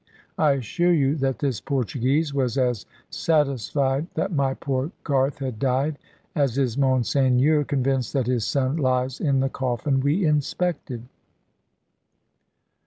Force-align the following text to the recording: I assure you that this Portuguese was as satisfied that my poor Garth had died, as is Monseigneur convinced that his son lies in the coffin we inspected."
I 0.35 0.53
assure 0.53 0.91
you 0.93 1.15
that 1.17 1.37
this 1.37 1.61
Portuguese 1.61 2.33
was 2.33 2.57
as 2.57 2.87
satisfied 3.11 4.07
that 4.15 4.31
my 4.33 4.55
poor 4.55 4.89
Garth 5.03 5.37
had 5.37 5.59
died, 5.59 5.99
as 6.33 6.57
is 6.57 6.75
Monseigneur 6.75 7.63
convinced 7.63 8.11
that 8.13 8.25
his 8.25 8.43
son 8.43 8.77
lies 8.77 9.19
in 9.19 9.41
the 9.41 9.49
coffin 9.49 9.99
we 9.99 10.25
inspected." 10.25 11.05